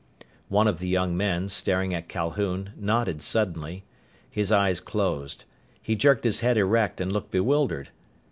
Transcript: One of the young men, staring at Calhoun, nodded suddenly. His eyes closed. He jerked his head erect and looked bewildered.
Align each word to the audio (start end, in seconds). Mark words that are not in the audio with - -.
One 0.49 0.67
of 0.67 0.79
the 0.79 0.87
young 0.87 1.15
men, 1.15 1.47
staring 1.47 1.93
at 1.93 2.09
Calhoun, 2.09 2.71
nodded 2.75 3.21
suddenly. 3.21 3.85
His 4.31 4.51
eyes 4.51 4.79
closed. 4.79 5.45
He 5.79 5.95
jerked 5.95 6.23
his 6.23 6.39
head 6.39 6.57
erect 6.57 6.99
and 6.99 7.11
looked 7.11 7.29
bewildered. 7.29 7.89